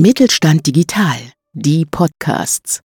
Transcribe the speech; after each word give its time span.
Mittelstand 0.00 0.66
Digital, 0.66 1.18
die 1.52 1.84
Podcasts. 1.84 2.80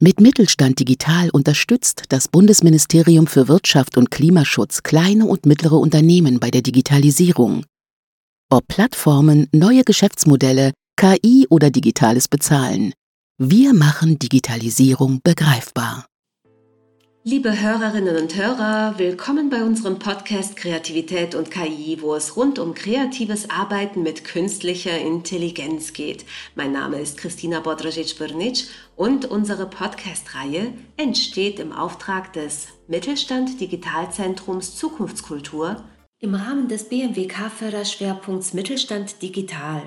Mit 0.00 0.18
Mittelstand 0.18 0.80
Digital 0.80 1.28
unterstützt 1.28 2.04
das 2.08 2.26
Bundesministerium 2.28 3.26
für 3.26 3.48
Wirtschaft 3.48 3.98
und 3.98 4.10
Klimaschutz 4.10 4.82
kleine 4.82 5.26
und 5.26 5.44
mittlere 5.44 5.74
Unternehmen 5.74 6.40
bei 6.40 6.50
der 6.50 6.62
Digitalisierung. 6.62 7.66
Ob 8.50 8.66
Plattformen, 8.66 9.46
neue 9.52 9.84
Geschäftsmodelle, 9.84 10.72
KI 10.96 11.46
oder 11.50 11.70
digitales 11.70 12.28
Bezahlen. 12.28 12.94
Wir 13.36 13.74
machen 13.74 14.18
Digitalisierung 14.18 15.20
begreifbar. 15.22 16.06
Liebe 17.26 17.58
Hörerinnen 17.58 18.18
und 18.18 18.36
Hörer, 18.36 18.98
willkommen 18.98 19.48
bei 19.48 19.62
unserem 19.62 19.98
Podcast 19.98 20.56
Kreativität 20.56 21.34
und 21.34 21.50
KI, 21.50 21.96
wo 22.02 22.14
es 22.14 22.36
rund 22.36 22.58
um 22.58 22.74
kreatives 22.74 23.48
Arbeiten 23.48 24.02
mit 24.02 24.24
künstlicher 24.24 24.98
Intelligenz 24.98 25.94
geht. 25.94 26.26
Mein 26.54 26.72
Name 26.72 27.00
ist 27.00 27.16
Christina 27.16 27.60
Bodrajic-Brnic 27.60 28.66
und 28.94 29.24
unsere 29.24 29.64
Podcast-Reihe 29.64 30.74
entsteht 30.98 31.60
im 31.60 31.72
Auftrag 31.72 32.34
des 32.34 32.68
Mittelstand 32.88 33.58
Digitalzentrums 33.58 34.76
Zukunftskultur 34.76 35.82
im 36.18 36.34
Rahmen 36.34 36.68
des 36.68 36.90
BMWK-Förderschwerpunkts 36.90 38.52
Mittelstand 38.52 39.22
Digital. 39.22 39.80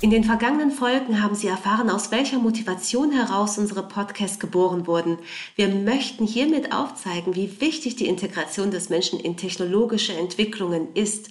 In 0.00 0.10
den 0.10 0.22
vergangenen 0.22 0.70
Folgen 0.70 1.20
haben 1.20 1.34
Sie 1.34 1.48
erfahren, 1.48 1.90
aus 1.90 2.12
welcher 2.12 2.38
Motivation 2.38 3.10
heraus 3.10 3.58
unsere 3.58 3.82
Podcasts 3.82 4.38
geboren 4.38 4.86
wurden. 4.86 5.18
Wir 5.56 5.66
möchten 5.66 6.24
hiermit 6.24 6.72
aufzeigen, 6.72 7.34
wie 7.34 7.60
wichtig 7.60 7.96
die 7.96 8.06
Integration 8.06 8.70
des 8.70 8.90
Menschen 8.90 9.18
in 9.18 9.36
technologische 9.36 10.12
Entwicklungen 10.12 10.94
ist. 10.94 11.30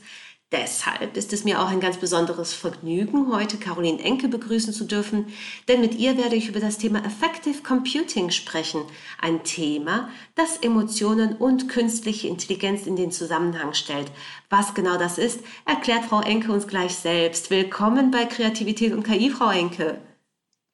Deshalb 0.53 1.17
ist 1.17 1.33
es 1.33 1.43
mir 1.43 1.61
auch 1.61 1.67
ein 1.67 1.81
ganz 1.81 1.97
besonderes 1.97 2.53
Vergnügen, 2.53 3.33
heute 3.33 3.57
Caroline 3.57 4.01
Enke 4.01 4.29
begrüßen 4.29 4.71
zu 4.71 4.85
dürfen, 4.85 5.25
denn 5.67 5.81
mit 5.81 5.95
ihr 5.95 6.17
werde 6.17 6.37
ich 6.37 6.47
über 6.47 6.61
das 6.61 6.77
Thema 6.77 7.03
Effective 7.03 7.63
Computing 7.63 8.29
sprechen, 8.29 8.83
ein 9.21 9.43
Thema, 9.43 10.07
das 10.35 10.55
Emotionen 10.55 11.35
und 11.35 11.67
künstliche 11.67 12.29
Intelligenz 12.29 12.87
in 12.87 12.95
den 12.95 13.11
Zusammenhang 13.11 13.73
stellt. 13.73 14.09
Was 14.49 14.73
genau 14.73 14.97
das 14.97 15.17
ist, 15.17 15.41
erklärt 15.65 16.05
Frau 16.05 16.21
Enke 16.21 16.53
uns 16.53 16.65
gleich 16.65 16.95
selbst. 16.95 17.51
Willkommen 17.51 18.09
bei 18.09 18.23
Kreativität 18.23 18.93
und 18.93 19.03
KI, 19.03 19.29
Frau 19.29 19.49
Enke. 19.51 19.99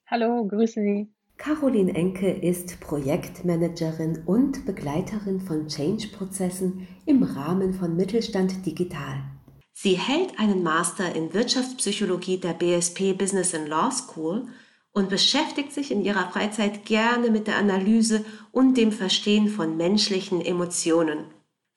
Hallo, 0.06 0.46
grüße 0.48 0.82
Sie. 0.82 1.12
Caroline 1.38 1.96
Enke 1.96 2.30
ist 2.30 2.80
Projektmanagerin 2.80 4.22
und 4.28 4.68
Begleiterin 4.68 5.42
von 5.42 5.68
Change-Prozessen 5.68 6.88
im 7.08 7.24
Rahmen 7.24 7.74
von 7.74 7.96
Mittelstand 7.96 8.64
Digital. 8.68 9.33
Sie 9.74 9.98
hält 9.98 10.40
einen 10.40 10.62
Master 10.62 11.16
in 11.16 11.34
Wirtschaftspsychologie 11.34 12.38
der 12.38 12.54
BSP 12.54 13.14
Business 13.14 13.56
and 13.56 13.68
Law 13.68 13.92
School 13.92 14.48
und 14.94 15.10
beschäftigt 15.10 15.74
sich 15.74 15.92
in 15.92 16.06
ihrer 16.06 16.30
Freizeit 16.30 16.86
gerne 16.86 17.32
mit 17.32 17.48
der 17.48 17.58
Analyse 17.58 18.24
und 18.52 18.78
dem 18.78 18.92
Verstehen 18.92 19.50
von 19.50 19.76
menschlichen 19.76 20.40
Emotionen. 20.40 21.26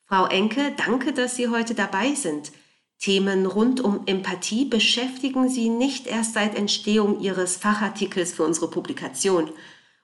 Frau 0.05 0.27
Enke, 0.27 0.73
danke, 0.77 1.11
dass 1.11 1.35
Sie 1.35 1.49
heute 1.49 1.73
dabei 1.73 2.13
sind. 2.13 2.51
Themen 2.99 3.45
rund 3.45 3.81
um 3.81 4.03
Empathie 4.05 4.65
beschäftigen 4.65 5.49
Sie 5.49 5.69
nicht 5.69 6.07
erst 6.07 6.33
seit 6.33 6.55
Entstehung 6.55 7.19
Ihres 7.19 7.57
Fachartikels 7.57 8.31
für 8.31 8.43
unsere 8.43 8.69
Publikation. 8.69 9.49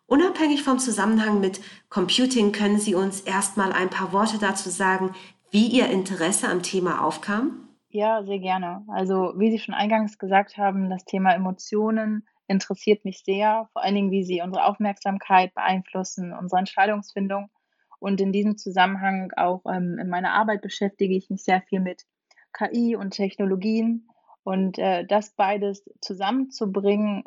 Unabhängig 0.08 0.64
vom 0.64 0.80
Zusammenhang 0.80 1.40
mit 1.40 1.62
Computing 1.90 2.52
können 2.52 2.80
Sie 2.80 2.96
uns 2.96 3.22
erstmal 3.22 3.72
ein 3.72 3.90
paar 3.90 4.12
Worte 4.12 4.40
dazu 4.40 4.70
sagen, 4.70 5.16
wie 5.52 5.68
Ihr 5.68 5.88
Interesse 5.88 6.50
am 6.50 6.64
Thema 6.64 7.04
aufkam? 7.04 7.63
Ja, 7.96 8.24
sehr 8.24 8.40
gerne. 8.40 8.84
Also, 8.88 9.34
wie 9.38 9.52
Sie 9.52 9.60
schon 9.60 9.76
eingangs 9.76 10.18
gesagt 10.18 10.58
haben, 10.58 10.90
das 10.90 11.06
Thema 11.06 11.32
Emotionen 11.34 12.28
interessiert 12.48 13.06
mich 13.06 13.24
sehr, 13.24 13.70
vor 13.72 13.84
allen 13.84 13.94
Dingen, 13.94 14.12
wie 14.12 14.24
sie 14.24 14.42
unsere 14.42 14.66
Aufmerksamkeit 14.66 15.54
beeinflussen, 15.54 16.34
unsere 16.34 16.58
Entscheidungsfindung. 16.60 17.52
Und 18.00 18.20
in 18.20 18.32
diesem 18.32 18.58
Zusammenhang 18.58 19.32
auch 19.38 19.62
ähm, 19.68 20.00
in 20.00 20.10
meiner 20.10 20.34
Arbeit 20.34 20.62
beschäftige 20.62 21.16
ich 21.16 21.30
mich 21.30 21.44
sehr 21.44 21.62
viel 21.62 21.82
mit 21.82 22.02
KI 22.52 22.96
und 22.96 23.12
Technologien. 23.12 24.08
Und 24.44 24.80
äh, 24.80 25.06
das 25.06 25.36
beides 25.36 25.86
zusammenzubringen, 26.02 27.24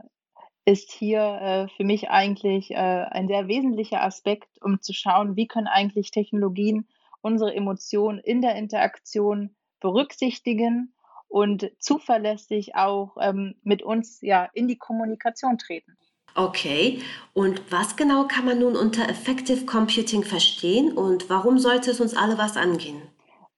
ist 0.65 0.91
hier 0.91 1.21
äh, 1.21 1.69
für 1.77 1.85
mich 1.85 2.11
eigentlich 2.11 2.73
äh, 2.73 2.75
ein 2.75 3.29
sehr 3.29 3.47
wesentlicher 3.47 4.03
Aspekt, 4.03 4.49
um 4.61 4.83
zu 4.83 4.93
schauen, 4.93 5.37
wie 5.37 5.47
können 5.47 5.69
eigentlich 5.69 6.11
Technologien 6.11 6.89
unsere 7.23 7.55
Emotionen 7.55 8.19
in 8.19 8.43
der 8.43 8.57
Interaktion 8.57 9.55
berücksichtigen 9.87 10.93
und 11.29 11.71
zuverlässig 11.79 12.75
auch 12.75 13.17
ähm, 13.21 13.55
mit 13.63 13.83
uns 13.83 14.21
ja 14.21 14.49
in 14.53 14.67
die 14.67 14.79
Kommunikation 14.79 15.59
treten. 15.59 15.97
Okay, 16.35 17.01
und 17.35 17.71
was 17.71 17.97
genau 17.97 18.25
kann 18.27 18.45
man 18.45 18.59
nun 18.59 18.77
unter 18.77 19.09
Effective 19.09 19.65
Computing 19.65 20.25
verstehen 20.25 20.93
und 20.93 21.31
warum 21.31 21.59
sollte 21.59 21.93
es 21.93 22.01
uns 22.01 22.17
alle 22.17 22.37
was 22.37 22.57
angehen? 22.57 23.01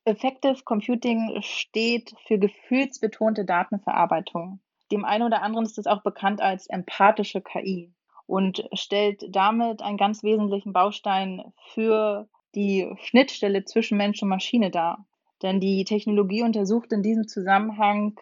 Effective 0.05 0.63
Computing 0.65 1.41
steht 1.41 2.15
für 2.27 2.39
gefühlsbetonte 2.39 3.45
Datenverarbeitung. 3.45 4.61
Dem 4.93 5.05
einen 5.05 5.25
oder 5.25 5.43
anderen 5.43 5.65
ist 5.65 5.79
es 5.79 5.87
auch 5.87 6.03
bekannt 6.03 6.41
als 6.41 6.67
empathische 6.67 7.41
KI 7.41 7.93
und 8.27 8.69
stellt 8.75 9.25
damit 9.35 9.81
einen 9.83 9.99
ganz 9.99 10.23
wesentlichen 10.23 10.73
Baustein 10.73 11.53
für 11.73 12.29
die 12.55 12.89
Schnittstelle 13.03 13.65
zwischen 13.65 13.97
Mensch 13.97 14.23
und 14.23 14.29
Maschine 14.29 14.71
dar. 14.71 15.07
Denn 15.43 15.61
die 15.61 15.85
Technologie 15.85 16.43
untersucht 16.43 16.93
in 16.93 17.03
diesem 17.03 17.29
Zusammenhang 17.29 18.19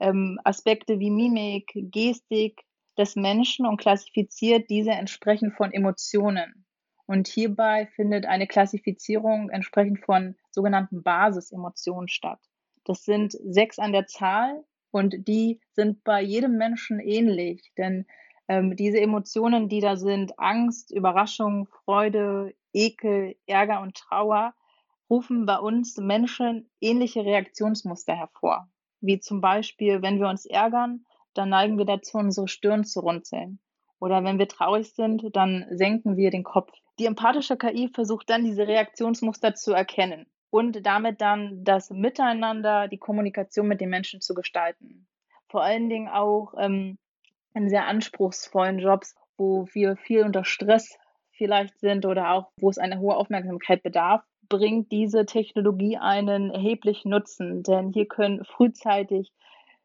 ähm, 0.00 0.38
Aspekte 0.44 0.98
wie 0.98 1.10
Mimik, 1.10 1.70
Gestik 1.74 2.62
des 2.96 3.16
Menschen 3.16 3.66
und 3.66 3.80
klassifiziert 3.80 4.70
diese 4.70 4.92
entsprechend 4.92 5.54
von 5.54 5.72
Emotionen. 5.72 6.64
Und 7.06 7.28
hierbei 7.28 7.86
findet 7.94 8.26
eine 8.26 8.46
Klassifizierung 8.46 9.50
entsprechend 9.50 10.04
von 10.04 10.36
sogenannten 10.50 11.02
Basisemotionen 11.02 12.08
statt. 12.08 12.40
Das 12.84 13.04
sind 13.04 13.32
sechs 13.32 13.78
an 13.78 13.92
der 13.92 14.06
Zahl 14.06 14.64
und 14.90 15.28
die 15.28 15.60
sind 15.72 16.02
bei 16.04 16.22
jedem 16.22 16.56
Menschen 16.56 17.00
ähnlich, 17.00 17.72
denn 17.76 18.06
ähm, 18.48 18.76
diese 18.76 19.00
Emotionen, 19.00 19.68
die 19.68 19.80
da 19.80 19.96
sind, 19.96 20.38
Angst, 20.38 20.90
Überraschung, 20.90 21.66
Freude, 21.84 22.54
Ekel, 22.72 23.36
Ärger 23.46 23.80
und 23.80 23.96
Trauer, 23.96 24.54
rufen 25.14 25.46
bei 25.46 25.58
uns 25.58 25.96
Menschen 25.96 26.68
ähnliche 26.80 27.24
Reaktionsmuster 27.24 28.16
hervor. 28.16 28.68
Wie 29.00 29.20
zum 29.20 29.40
Beispiel, 29.40 30.02
wenn 30.02 30.18
wir 30.18 30.28
uns 30.28 30.44
ärgern, 30.44 31.06
dann 31.34 31.50
neigen 31.50 31.78
wir 31.78 31.84
dazu, 31.84 32.18
unsere 32.18 32.48
Stirn 32.48 32.82
zu 32.82 32.98
runzeln. 32.98 33.60
Oder 34.00 34.24
wenn 34.24 34.40
wir 34.40 34.48
traurig 34.48 34.92
sind, 34.92 35.24
dann 35.36 35.66
senken 35.70 36.16
wir 36.16 36.32
den 36.32 36.42
Kopf. 36.42 36.72
Die 36.98 37.06
empathische 37.06 37.56
KI 37.56 37.88
versucht 37.94 38.28
dann, 38.28 38.44
diese 38.44 38.66
Reaktionsmuster 38.66 39.54
zu 39.54 39.72
erkennen 39.72 40.26
und 40.50 40.84
damit 40.84 41.20
dann 41.20 41.62
das 41.62 41.90
Miteinander, 41.90 42.88
die 42.88 42.98
Kommunikation 42.98 43.68
mit 43.68 43.80
den 43.80 43.90
Menschen 43.90 44.20
zu 44.20 44.34
gestalten. 44.34 45.06
Vor 45.48 45.62
allen 45.62 45.88
Dingen 45.88 46.08
auch 46.08 46.54
ähm, 46.58 46.98
in 47.54 47.68
sehr 47.68 47.86
anspruchsvollen 47.86 48.80
Jobs, 48.80 49.14
wo 49.36 49.68
wir 49.74 49.96
viel 49.96 50.24
unter 50.24 50.44
Stress 50.44 50.98
vielleicht 51.30 51.78
sind 51.78 52.04
oder 52.04 52.32
auch, 52.32 52.50
wo 52.60 52.68
es 52.68 52.78
eine 52.78 52.98
hohe 52.98 53.16
Aufmerksamkeit 53.16 53.84
bedarf, 53.84 54.24
bringt 54.48 54.92
diese 54.92 55.26
Technologie 55.26 55.96
einen 55.96 56.50
erheblichen 56.50 57.10
Nutzen, 57.10 57.62
denn 57.62 57.92
hier 57.92 58.06
können 58.06 58.44
frühzeitig 58.44 59.32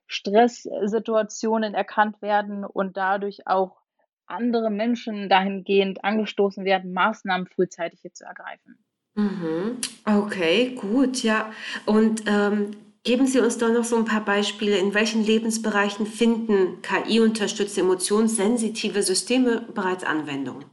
Stresssituationen 0.07 1.73
erkannt 1.73 2.21
werden 2.21 2.65
und 2.65 2.97
dadurch 2.97 3.47
auch 3.47 3.77
andere 4.25 4.69
Menschen 4.69 5.29
dahingehend 5.29 6.03
angestoßen 6.03 6.65
werden, 6.65 6.93
Maßnahmen 6.93 7.47
frühzeitig 7.47 8.01
hier 8.01 8.13
zu 8.13 8.25
ergreifen. 8.25 8.77
Mhm. 9.15 9.77
Okay, 10.05 10.75
gut, 10.75 11.23
ja. 11.23 11.51
Und 11.85 12.23
ähm, 12.27 12.71
geben 13.03 13.27
Sie 13.27 13.39
uns 13.39 13.57
doch 13.57 13.71
noch 13.71 13.83
so 13.83 13.97
ein 13.97 14.05
paar 14.05 14.23
Beispiele, 14.23 14.77
in 14.77 14.93
welchen 14.93 15.23
Lebensbereichen 15.23 16.05
finden 16.05 16.81
KI-unterstützte 16.81 17.81
emotionssensitive 17.81 19.03
Systeme 19.03 19.61
bereits 19.73 20.03
Anwendung? 20.03 20.63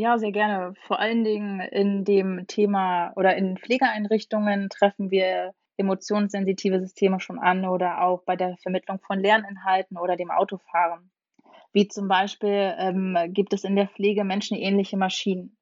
Ja, 0.00 0.16
sehr 0.18 0.32
gerne. 0.32 0.72
Vor 0.86 0.98
allen 0.98 1.24
Dingen 1.24 1.60
in 1.60 2.06
dem 2.06 2.46
Thema 2.46 3.12
oder 3.16 3.36
in 3.36 3.58
Pflegeeinrichtungen 3.58 4.70
treffen 4.70 5.10
wir 5.10 5.52
emotionssensitive 5.76 6.80
Systeme 6.80 7.20
schon 7.20 7.38
an 7.38 7.66
oder 7.66 8.00
auch 8.00 8.22
bei 8.24 8.34
der 8.34 8.56
Vermittlung 8.62 8.98
von 9.00 9.20
Lerninhalten 9.20 9.98
oder 9.98 10.16
dem 10.16 10.30
Autofahren. 10.30 11.10
Wie 11.74 11.86
zum 11.86 12.08
Beispiel 12.08 12.74
ähm, 12.78 13.14
gibt 13.28 13.52
es 13.52 13.64
in 13.64 13.76
der 13.76 13.88
Pflege 13.88 14.24
menschenähnliche 14.24 14.96
Maschinen. 14.96 15.58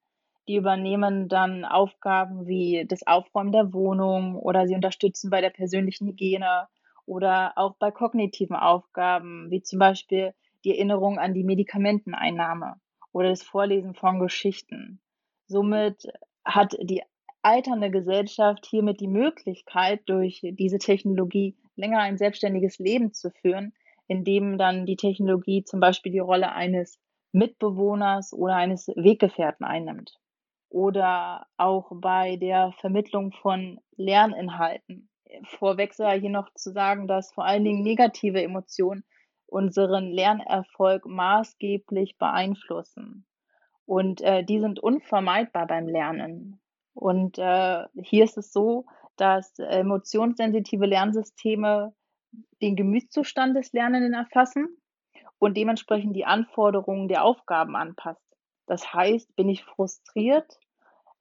Die 0.46 0.54
übernehmen 0.54 1.28
dann 1.28 1.64
Aufgaben 1.64 2.46
wie 2.46 2.86
das 2.86 3.04
Aufräumen 3.08 3.50
der 3.50 3.72
Wohnung 3.72 4.36
oder 4.36 4.68
sie 4.68 4.76
unterstützen 4.76 5.30
bei 5.30 5.40
der 5.40 5.50
persönlichen 5.50 6.06
Hygiene 6.06 6.68
oder 7.06 7.54
auch 7.56 7.74
bei 7.80 7.90
kognitiven 7.90 8.54
Aufgaben, 8.54 9.50
wie 9.50 9.62
zum 9.62 9.80
Beispiel 9.80 10.32
die 10.64 10.70
Erinnerung 10.70 11.18
an 11.18 11.34
die 11.34 11.42
Medikamenteneinnahme 11.42 12.76
oder 13.18 13.30
das 13.30 13.42
Vorlesen 13.42 13.94
von 13.94 14.20
Geschichten. 14.20 15.00
Somit 15.48 16.04
hat 16.44 16.76
die 16.80 17.02
alternde 17.42 17.90
Gesellschaft 17.90 18.64
hiermit 18.64 19.00
die 19.00 19.08
Möglichkeit, 19.08 20.02
durch 20.06 20.40
diese 20.44 20.78
Technologie 20.78 21.56
länger 21.74 21.98
ein 21.98 22.16
selbstständiges 22.16 22.78
Leben 22.78 23.12
zu 23.12 23.30
führen, 23.30 23.72
indem 24.06 24.56
dann 24.56 24.86
die 24.86 24.94
Technologie 24.94 25.64
zum 25.64 25.80
Beispiel 25.80 26.12
die 26.12 26.20
Rolle 26.20 26.52
eines 26.52 27.00
Mitbewohners 27.32 28.32
oder 28.32 28.54
eines 28.54 28.86
Weggefährten 28.86 29.66
einnimmt. 29.66 30.20
Oder 30.70 31.46
auch 31.56 31.90
bei 31.92 32.36
der 32.36 32.72
Vermittlung 32.78 33.32
von 33.32 33.80
Lerninhalten. 33.96 35.08
Vorweg 35.42 35.92
sei 35.92 36.20
hier 36.20 36.30
noch 36.30 36.54
zu 36.54 36.70
sagen, 36.70 37.08
dass 37.08 37.32
vor 37.32 37.44
allen 37.44 37.64
Dingen 37.64 37.82
negative 37.82 38.40
Emotionen 38.40 39.02
unseren 39.48 40.10
Lernerfolg 40.10 41.06
maßgeblich 41.06 42.18
beeinflussen. 42.18 43.26
Und 43.86 44.20
äh, 44.20 44.44
die 44.44 44.60
sind 44.60 44.80
unvermeidbar 44.80 45.66
beim 45.66 45.88
Lernen. 45.88 46.60
Und 46.94 47.38
äh, 47.38 47.84
hier 47.94 48.24
ist 48.24 48.36
es 48.36 48.52
so, 48.52 48.84
dass 49.16 49.58
emotionssensitive 49.58 50.86
Lernsysteme 50.86 51.94
den 52.60 52.76
Gemütszustand 52.76 53.56
des 53.56 53.72
Lernenden 53.72 54.14
erfassen 54.14 54.68
und 55.38 55.56
dementsprechend 55.56 56.14
die 56.14 56.26
Anforderungen 56.26 57.08
der 57.08 57.24
Aufgaben 57.24 57.76
anpasst. 57.76 58.22
Das 58.66 58.92
heißt, 58.92 59.34
bin 59.34 59.48
ich 59.48 59.64
frustriert, 59.64 60.58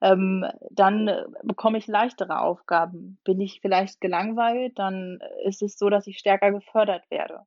ähm, 0.00 0.44
dann 0.70 1.10
bekomme 1.42 1.78
ich 1.78 1.86
leichtere 1.86 2.40
Aufgaben. 2.40 3.18
Bin 3.24 3.40
ich 3.40 3.60
vielleicht 3.60 4.00
gelangweilt, 4.00 4.78
dann 4.78 5.18
ist 5.44 5.62
es 5.62 5.78
so, 5.78 5.88
dass 5.88 6.06
ich 6.06 6.18
stärker 6.18 6.52
gefördert 6.52 7.10
werde. 7.10 7.40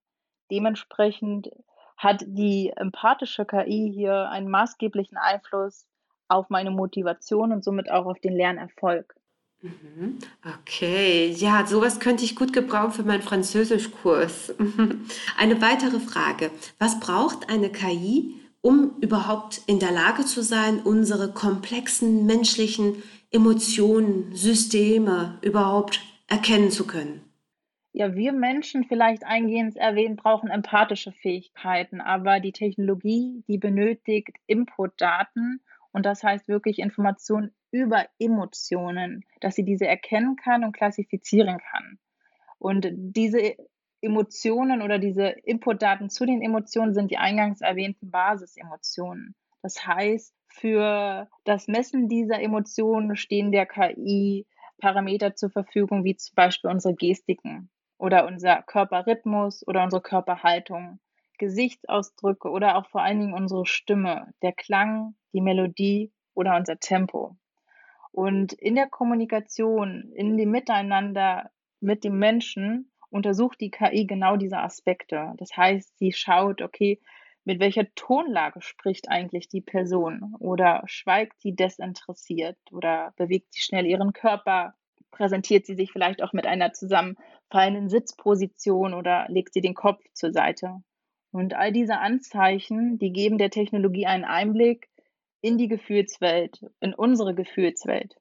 Dementsprechend 0.52 1.50
hat 1.98 2.24
die 2.28 2.74
empathische 2.76 3.46
KI 3.46 3.92
hier 3.94 4.30
einen 4.30 4.50
maßgeblichen 4.50 5.18
Einfluss 5.18 5.86
auf 6.28 6.50
meine 6.50 6.72
Motivation 6.72 7.52
und 7.52 7.64
somit 7.64 7.92
auch 7.92 8.06
auf 8.06 8.20
den 8.20 8.36
Lernerfolg. 8.36 9.16
Mhm. 9.62 10.18
Okay, 10.60 11.30
ja, 11.30 11.66
sowas 11.68 12.00
könnte 12.00 12.26
ich 12.26 12.36
gut 12.36 12.52
gebrauchen 12.52 12.92
für 12.92 13.04
meinen 13.04 13.22
Französischkurs. 13.22 14.56
Eine 15.38 15.62
weitere 15.62 16.00
Frage. 16.00 16.50
Was 16.80 17.00
braucht 17.00 17.50
eine 17.50 17.72
KI, 17.72 18.36
um 18.62 18.98
überhaupt 19.02 19.62
in 19.68 19.80
der 19.80 19.92
Lage 19.92 20.26
zu 20.26 20.42
sein, 20.42 20.80
unsere 20.80 21.32
komplexen 21.32 22.26
menschlichen 22.26 23.04
Emotionen, 23.30 24.36
Systeme 24.36 25.38
überhaupt 25.42 26.02
erkennen 26.28 26.72
zu 26.72 26.88
können? 26.88 27.31
Ja, 27.94 28.16
wir 28.16 28.32
Menschen 28.32 28.86
vielleicht 28.86 29.26
eingehend 29.26 29.76
erwähnt, 29.76 30.16
brauchen 30.16 30.50
empathische 30.50 31.12
Fähigkeiten, 31.12 32.00
aber 32.00 32.40
die 32.40 32.54
Technologie, 32.54 33.44
die 33.50 33.58
benötigt 33.58 34.38
Inputdaten 34.48 35.62
und 35.92 36.06
das 36.06 36.24
heißt 36.24 36.48
wirklich 36.48 36.80
Informationen 36.80 37.54
über 37.70 38.06
Emotionen, 38.18 39.26
dass 39.42 39.56
sie 39.56 39.66
diese 39.66 39.88
erkennen 39.88 40.38
kann 40.38 40.64
und 40.64 40.72
klassifizieren 40.72 41.58
kann. 41.58 42.00
Und 42.60 42.88
diese 42.94 43.58
Emotionen 44.00 44.82
oder 44.82 44.98
diese 44.98 45.28
Inputdaten 45.28 46.10
zu 46.10 46.26
den 46.26 46.42
Emotionen 46.42 46.94
sind 46.94 47.12
die 47.12 47.18
eingangs 47.18 47.60
erwähnten 47.60 48.10
Basisemotionen. 48.10 49.36
Das 49.62 49.86
heißt, 49.86 50.34
für 50.48 51.30
das 51.44 51.68
Messen 51.68 52.08
dieser 52.08 52.42
Emotionen 52.42 53.18
stehen 53.18 53.52
der 53.52 53.66
KI 53.66 54.48
Parameter 54.78 55.36
zur 55.36 55.50
Verfügung, 55.50 56.06
wie 56.06 56.16
zum 56.16 56.36
Beispiel 56.36 56.72
unsere 56.72 56.96
Gestiken 56.96 57.70
oder 58.02 58.26
unser 58.26 58.64
Körperrhythmus 58.64 59.66
oder 59.68 59.84
unsere 59.84 60.02
Körperhaltung, 60.02 61.00
Gesichtsausdrücke 61.38 62.50
oder 62.50 62.76
auch 62.78 62.88
vor 62.88 63.04
allen 63.04 63.20
Dingen 63.20 63.34
unsere 63.36 63.68
Stimme, 63.68 64.34
der 64.42 64.54
Klang, 64.54 65.14
die 65.34 65.42
Melodie 65.42 66.12
oder 66.34 66.56
unser 66.58 66.80
Tempo. 66.80 67.38
Und 68.12 68.54
in 68.54 68.74
der 68.74 68.90
Kommunikation, 68.90 70.12
in 70.16 70.36
dem 70.36 70.50
Miteinander 70.50 71.52
mit 71.80 72.04
dem 72.04 72.18
Menschen 72.18 72.92
untersucht 73.12 73.62
die 73.62 73.70
KI 73.70 74.08
genau 74.08 74.36
diese 74.36 74.58
Aspekte. 74.58 75.34
Das 75.38 75.56
heißt, 75.56 76.00
sie 76.00 76.12
schaut, 76.12 76.64
okay, 76.64 77.00
mit 77.44 77.60
welcher 77.60 77.94
Tonlage 77.94 78.62
spricht 78.62 79.10
eigentlich 79.10 79.48
die 79.48 79.62
Person 79.62 80.36
oder 80.40 80.82
schweigt 80.86 81.40
sie 81.40 81.56
desinteressiert 81.56 82.58
oder 82.72 83.14
bewegt 83.16 83.54
sie 83.54 83.62
schnell 83.62 83.86
ihren 83.86 84.14
Körper, 84.14 84.74
präsentiert 85.12 85.66
sie 85.66 85.76
sich 85.76 85.92
vielleicht 85.92 86.24
auch 86.24 86.34
mit 86.34 86.48
einer 86.48 86.74
zusammenfallenden 86.74 87.90
Sitzposition 87.90 88.94
oder 88.94 89.26
legt 89.30 89.54
sie 89.54 89.62
den 89.62 89.76
Kopf 89.76 90.04
zur 90.14 90.32
Seite. 90.32 90.82
Und 91.32 91.54
all 91.54 91.72
diese 91.72 92.00
Anzeichen, 92.00 92.98
die 92.98 93.14
geben 93.14 93.38
der 93.38 93.50
Technologie 93.50 94.06
einen 94.06 94.26
Einblick 94.26 94.90
in 95.42 95.58
die 95.58 95.68
Gefühlswelt, 95.68 96.66
in 96.80 96.94
unsere 96.94 97.34
Gefühlswelt. 97.34 98.16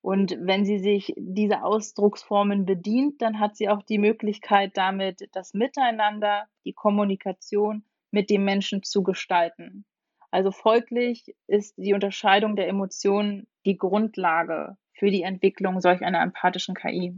Und 0.00 0.36
wenn 0.40 0.64
sie 0.64 0.78
sich 0.78 1.12
dieser 1.16 1.64
Ausdrucksformen 1.64 2.64
bedient, 2.64 3.20
dann 3.20 3.40
hat 3.40 3.56
sie 3.56 3.68
auch 3.68 3.82
die 3.82 3.98
Möglichkeit, 3.98 4.76
damit 4.76 5.28
das 5.32 5.54
Miteinander, 5.54 6.46
die 6.64 6.72
Kommunikation 6.72 7.84
mit 8.10 8.30
dem 8.30 8.44
Menschen 8.44 8.82
zu 8.82 9.02
gestalten. 9.02 9.84
Also 10.30 10.50
folglich 10.50 11.34
ist 11.46 11.74
die 11.76 11.94
Unterscheidung 11.94 12.56
der 12.56 12.68
Emotionen 12.68 13.46
die 13.66 13.76
Grundlage 13.76 14.76
für 14.98 15.10
die 15.10 15.22
Entwicklung 15.22 15.80
solch 15.80 16.02
einer 16.02 16.22
empathischen 16.22 16.74
KI. 16.74 17.14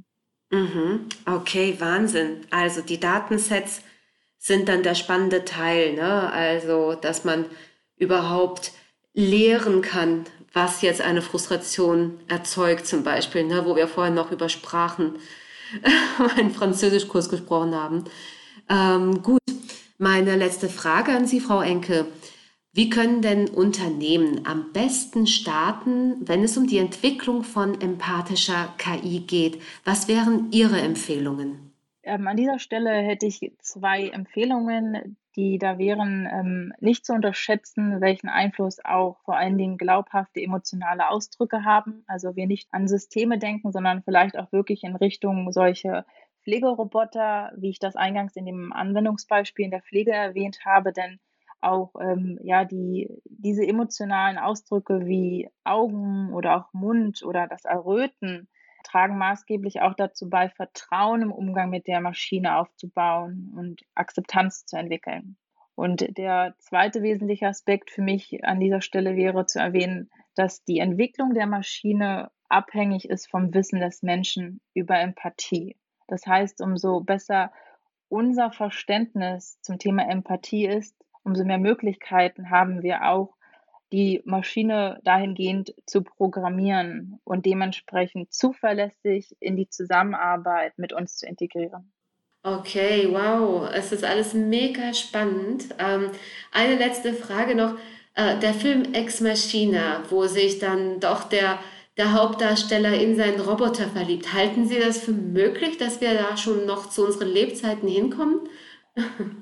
Mhm. 0.50 1.06
Okay, 1.26 1.76
Wahnsinn. 1.78 2.46
Also 2.50 2.82
die 2.82 3.00
Datensets 3.00 3.82
sind 4.38 4.68
dann 4.68 4.82
der 4.82 4.94
spannende 4.94 5.44
Teil, 5.44 5.94
ne? 5.94 6.32
Also, 6.32 6.94
dass 6.94 7.24
man 7.24 7.44
überhaupt 7.96 8.72
lehren 9.12 9.82
kann, 9.82 10.24
was 10.52 10.82
jetzt 10.82 11.00
eine 11.00 11.22
Frustration 11.22 12.18
erzeugt, 12.28 12.86
zum 12.86 13.04
Beispiel, 13.04 13.44
ne, 13.44 13.64
wo 13.64 13.76
wir 13.76 13.86
vorhin 13.86 14.14
noch 14.14 14.32
über 14.32 14.48
Sprachen, 14.48 15.16
einen 16.36 16.50
Französischkurs 16.50 17.28
gesprochen 17.28 17.74
haben. 17.74 18.04
Ähm, 18.68 19.22
gut, 19.22 19.40
meine 19.98 20.36
letzte 20.36 20.68
Frage 20.68 21.12
an 21.12 21.26
Sie, 21.26 21.40
Frau 21.40 21.60
Enke. 21.60 22.06
Wie 22.72 22.88
können 22.88 23.20
denn 23.20 23.48
Unternehmen 23.48 24.46
am 24.46 24.72
besten 24.72 25.26
starten, 25.26 26.16
wenn 26.20 26.44
es 26.44 26.56
um 26.56 26.68
die 26.68 26.78
Entwicklung 26.78 27.42
von 27.42 27.80
empathischer 27.80 28.72
KI 28.78 29.20
geht? 29.26 29.60
Was 29.84 30.06
wären 30.06 30.52
Ihre 30.52 30.80
Empfehlungen? 30.80 31.72
Ähm, 32.04 32.28
an 32.28 32.36
dieser 32.36 32.60
Stelle 32.60 32.90
hätte 32.92 33.26
ich 33.26 33.40
zwei 33.58 34.08
Empfehlungen, 34.10 35.16
die 35.34 35.58
da 35.58 35.78
wären, 35.78 36.28
ähm, 36.32 36.72
nicht 36.78 37.04
zu 37.04 37.12
unterschätzen, 37.12 38.00
welchen 38.00 38.28
Einfluss 38.28 38.78
auch 38.84 39.18
vor 39.24 39.36
allen 39.36 39.58
Dingen 39.58 39.76
glaubhafte 39.76 40.40
emotionale 40.40 41.08
Ausdrücke 41.08 41.64
haben. 41.64 42.04
Also 42.06 42.36
wir 42.36 42.46
nicht 42.46 42.68
an 42.72 42.86
Systeme 42.86 43.38
denken, 43.38 43.72
sondern 43.72 44.04
vielleicht 44.04 44.38
auch 44.38 44.52
wirklich 44.52 44.84
in 44.84 44.94
Richtung 44.94 45.50
solche 45.50 46.04
Pflegeroboter, 46.44 47.52
wie 47.56 47.70
ich 47.70 47.80
das 47.80 47.96
eingangs 47.96 48.36
in 48.36 48.46
dem 48.46 48.72
Anwendungsbeispiel 48.72 49.64
in 49.64 49.70
der 49.72 49.82
Pflege 49.82 50.12
erwähnt 50.12 50.64
habe, 50.64 50.92
denn 50.92 51.18
auch 51.62 51.94
ähm, 52.00 52.38
ja 52.42 52.64
die 52.64 53.08
diese 53.24 53.66
emotionalen 53.66 54.38
Ausdrücke 54.38 55.06
wie 55.06 55.48
Augen 55.64 56.32
oder 56.32 56.56
auch 56.56 56.72
Mund 56.72 57.22
oder 57.24 57.46
das 57.46 57.64
Erröten 57.64 58.48
tragen 58.82 59.18
maßgeblich 59.18 59.82
auch 59.82 59.94
dazu 59.94 60.28
bei, 60.28 60.48
Vertrauen 60.48 61.22
im 61.22 61.32
Umgang 61.32 61.70
mit 61.70 61.86
der 61.86 62.00
Maschine 62.00 62.56
aufzubauen 62.56 63.52
und 63.56 63.82
Akzeptanz 63.94 64.64
zu 64.66 64.76
entwickeln. 64.76 65.36
Und 65.74 66.18
der 66.18 66.54
zweite 66.58 67.02
wesentliche 67.02 67.46
Aspekt 67.46 67.90
für 67.90 68.02
mich 68.02 68.44
an 68.44 68.60
dieser 68.60 68.80
Stelle 68.80 69.16
wäre 69.16 69.46
zu 69.46 69.58
erwähnen, 69.58 70.10
dass 70.34 70.64
die 70.64 70.78
Entwicklung 70.78 71.34
der 71.34 71.46
Maschine 71.46 72.30
abhängig 72.48 73.08
ist 73.08 73.30
vom 73.30 73.54
Wissen 73.54 73.80
des 73.80 74.02
Menschen 74.02 74.60
über 74.74 74.98
Empathie. 74.98 75.76
Das 76.06 76.26
heißt, 76.26 76.60
umso 76.60 77.00
besser 77.00 77.52
unser 78.08 78.50
Verständnis 78.50 79.60
zum 79.62 79.78
Thema 79.78 80.08
Empathie 80.10 80.66
ist, 80.66 80.96
umso 81.22 81.44
mehr 81.44 81.58
Möglichkeiten 81.58 82.50
haben 82.50 82.82
wir 82.82 83.08
auch, 83.08 83.34
die 83.92 84.22
Maschine 84.24 85.00
dahingehend 85.02 85.74
zu 85.84 86.02
programmieren 86.02 87.18
und 87.24 87.44
dementsprechend 87.44 88.32
zuverlässig 88.32 89.36
in 89.40 89.56
die 89.56 89.68
Zusammenarbeit 89.68 90.78
mit 90.78 90.92
uns 90.92 91.16
zu 91.16 91.26
integrieren. 91.26 91.92
Okay, 92.42 93.08
wow, 93.10 93.68
es 93.72 93.92
ist 93.92 94.04
alles 94.04 94.32
mega 94.32 94.94
spannend. 94.94 95.74
Ähm, 95.78 96.10
eine 96.52 96.76
letzte 96.76 97.12
Frage 97.12 97.54
noch. 97.54 97.74
Äh, 98.14 98.38
der 98.38 98.54
Film 98.54 98.94
Ex 98.94 99.20
Machina, 99.20 100.02
wo 100.08 100.26
sich 100.26 100.58
dann 100.58 101.00
doch 101.00 101.24
der, 101.24 101.58
der 101.98 102.14
Hauptdarsteller 102.14 102.94
in 102.94 103.14
seinen 103.14 103.40
Roboter 103.40 103.88
verliebt. 103.88 104.32
Halten 104.32 104.66
Sie 104.66 104.78
das 104.78 105.00
für 105.00 105.12
möglich, 105.12 105.76
dass 105.76 106.00
wir 106.00 106.14
da 106.14 106.36
schon 106.38 106.64
noch 106.64 106.88
zu 106.88 107.04
unseren 107.04 107.28
Lebzeiten 107.28 107.88
hinkommen? 107.88 108.40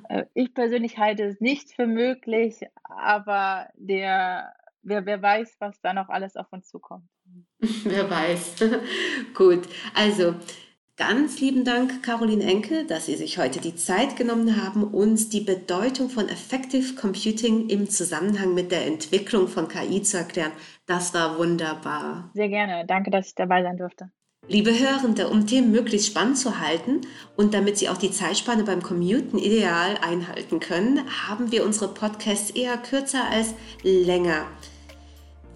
Äh, 0.08 0.24
ich 0.34 0.54
persönlich 0.54 0.98
halte 0.98 1.24
es 1.24 1.40
nicht 1.40 1.72
für 1.74 1.86
möglich, 1.86 2.60
aber 2.84 3.68
der, 3.74 4.54
wer, 4.82 5.04
wer 5.06 5.20
weiß, 5.20 5.56
was 5.58 5.80
da 5.80 5.92
noch 5.92 6.08
alles 6.08 6.36
auf 6.36 6.46
uns 6.50 6.68
zukommt. 6.68 7.08
wer 7.84 8.08
weiß. 8.08 8.64
Gut, 9.34 9.68
also 9.94 10.34
Ganz 10.98 11.40
lieben 11.40 11.64
Dank, 11.64 12.02
Caroline 12.02 12.42
Enke, 12.42 12.84
dass 12.84 13.06
Sie 13.06 13.14
sich 13.14 13.38
heute 13.38 13.60
die 13.60 13.76
Zeit 13.76 14.16
genommen 14.16 14.60
haben, 14.60 14.82
uns 14.82 15.28
die 15.28 15.42
Bedeutung 15.42 16.10
von 16.10 16.28
Effective 16.28 16.96
Computing 16.96 17.68
im 17.68 17.88
Zusammenhang 17.88 18.52
mit 18.52 18.72
der 18.72 18.84
Entwicklung 18.84 19.46
von 19.46 19.68
KI 19.68 20.02
zu 20.02 20.18
erklären. 20.18 20.50
Das 20.86 21.14
war 21.14 21.38
wunderbar. 21.38 22.32
Sehr 22.34 22.48
gerne. 22.48 22.84
Danke, 22.84 23.12
dass 23.12 23.28
ich 23.28 23.36
dabei 23.36 23.62
sein 23.62 23.76
durfte. 23.76 24.10
Liebe 24.50 24.72
Hörende, 24.78 25.28
um 25.28 25.46
Themen 25.46 25.70
möglichst 25.70 26.06
spannend 26.06 26.38
zu 26.38 26.58
halten 26.58 27.02
und 27.36 27.52
damit 27.52 27.76
Sie 27.76 27.90
auch 27.90 27.98
die 27.98 28.10
Zeitspanne 28.10 28.64
beim 28.64 28.82
Commuten 28.82 29.36
ideal 29.36 29.98
einhalten 30.00 30.58
können, 30.58 31.02
haben 31.28 31.52
wir 31.52 31.66
unsere 31.66 31.88
Podcasts 31.88 32.48
eher 32.48 32.78
kürzer 32.78 33.24
als 33.30 33.48
länger. 33.82 34.46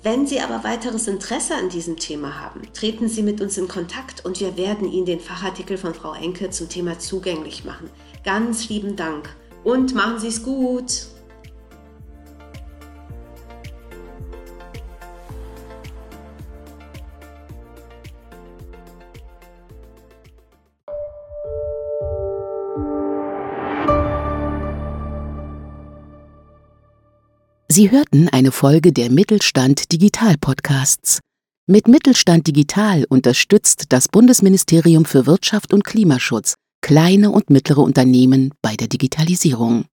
Wenn 0.02 0.26
Sie 0.26 0.40
aber 0.40 0.62
weiteres 0.62 1.08
Interesse 1.08 1.54
an 1.54 1.70
diesem 1.70 1.96
Thema 1.96 2.38
haben, 2.38 2.60
treten 2.74 3.08
Sie 3.08 3.22
mit 3.22 3.40
uns 3.40 3.56
in 3.56 3.66
Kontakt 3.66 4.26
und 4.26 4.40
wir 4.40 4.58
werden 4.58 4.92
Ihnen 4.92 5.06
den 5.06 5.20
Fachartikel 5.20 5.78
von 5.78 5.94
Frau 5.94 6.12
Enke 6.12 6.50
zum 6.50 6.68
Thema 6.68 6.98
zugänglich 6.98 7.64
machen. 7.64 7.88
Ganz 8.24 8.68
lieben 8.68 8.94
Dank 8.94 9.34
und 9.64 9.94
machen 9.94 10.18
Sie 10.18 10.28
es 10.28 10.42
gut! 10.42 11.11
Sie 27.74 27.90
hörten 27.90 28.28
eine 28.28 28.52
Folge 28.52 28.92
der 28.92 29.10
Mittelstand 29.10 29.92
Digital 29.92 30.36
Podcasts. 30.38 31.20
Mit 31.66 31.88
Mittelstand 31.88 32.46
Digital 32.46 33.06
unterstützt 33.08 33.84
das 33.88 34.08
Bundesministerium 34.08 35.06
für 35.06 35.24
Wirtschaft 35.24 35.72
und 35.72 35.82
Klimaschutz 35.82 36.52
kleine 36.82 37.30
und 37.30 37.48
mittlere 37.48 37.78
Unternehmen 37.78 38.52
bei 38.60 38.76
der 38.76 38.88
Digitalisierung. 38.88 39.86